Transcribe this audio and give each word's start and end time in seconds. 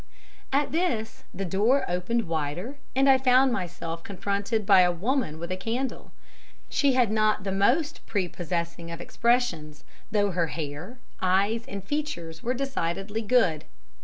"At 0.51 0.71
this 0.71 1.25
the 1.31 1.45
door 1.45 1.85
opened 1.87 2.27
wider, 2.27 2.79
and 2.95 3.07
I 3.07 3.19
found 3.19 3.53
myself 3.53 4.01
confronted 4.03 4.65
by 4.65 4.81
a 4.81 4.91
woman 4.91 5.37
with 5.37 5.51
a 5.51 5.55
candle. 5.55 6.11
She 6.69 6.93
had 6.93 7.11
not 7.11 7.43
the 7.43 7.51
most 7.51 8.03
prepossessing 8.07 8.89
of 8.89 8.99
expressions, 8.99 9.83
though 10.09 10.31
her 10.31 10.47
hair, 10.47 10.97
eyes 11.21 11.65
and 11.67 11.83
features 11.83 12.41
were 12.41 12.55
decidedly 12.55 13.21
good. 13.21 13.65